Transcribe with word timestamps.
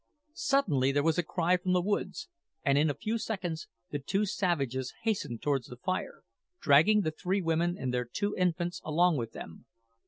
Suddenly 0.33 0.91
there 0.91 1.03
arose 1.03 1.19
a 1.19 1.23
cry 1.23 1.57
from 1.57 1.73
the 1.73 1.79
woods, 1.81 2.27
and 2.65 2.75
in 2.75 2.89
a 2.89 2.95
few 2.95 3.19
seconds 3.19 3.67
the 3.91 3.99
two 3.99 4.25
savages 4.25 4.95
hastened 5.03 5.43
towards 5.43 5.67
the 5.67 5.77
fire, 5.77 6.23
dragging 6.59 7.01
the 7.01 7.11
three 7.11 7.43
women 7.43 7.77
and 7.77 7.93
their 7.93 8.05
two 8.05 8.33
infants 8.35 8.81
along 8.83 9.17
with 9.17 9.33
them. 9.33 9.67